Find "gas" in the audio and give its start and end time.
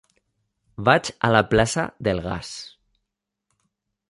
2.29-2.51